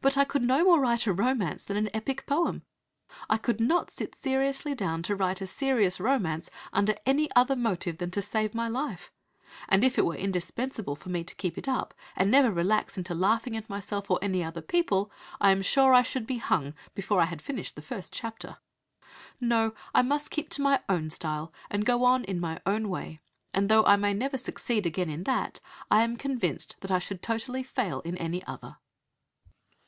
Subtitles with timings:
[0.00, 2.62] But I could no more write a romance than an epic poem.
[3.30, 7.96] I could not sit seriously down to write a serious romance under any other motive
[7.96, 9.10] than to save my life;
[9.66, 13.14] and if it were indispensable for me to keep it up and never relax into
[13.14, 16.74] laughing at myself or at any other people, I am sure I should be hung
[16.94, 18.58] before I had finished the first chapter.
[19.40, 23.20] No, I must keep to my own style and go on in my own way;
[23.54, 25.60] and though I may never succeed again in that,
[25.90, 28.76] I am convinced that I should totally fail in any other."